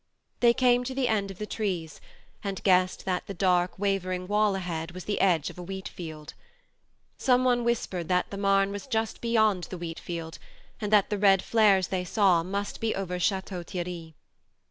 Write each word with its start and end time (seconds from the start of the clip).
They 0.39 0.55
came 0.55 0.83
to 0.85 0.95
the 0.95 1.07
end 1.07 1.29
of 1.29 1.37
the 1.37 1.45
trees, 1.45 2.01
and 2.43 2.63
guessed 2.63 3.05
that 3.05 3.27
the 3.27 3.35
dark 3.35 3.77
wavering 3.77 4.27
wall 4.27 4.55
ahead 4.55 4.93
was 4.93 5.05
the 5.05 5.21
edge 5.21 5.51
of 5.51 5.59
a 5.59 5.61
wheat 5.61 5.87
field. 5.87 6.33
Some 7.19 7.43
one 7.43 7.63
whispered 7.63 8.07
that 8.07 8.31
the 8.31 8.37
Marne 8.39 8.71
was 8.71 8.87
just 8.87 9.21
beyond 9.21 9.65
the 9.65 9.77
wheat 9.77 9.99
field, 9.99 10.39
and 10.79 10.91
that 10.91 11.11
the 11.11 11.19
red 11.19 11.43
flares 11.43 11.89
they 11.89 12.03
saw 12.03 12.41
must 12.41 12.81
be 12.81 12.95
over 12.95 13.19
Chateau 13.19 13.61
Thierry. 13.61 14.15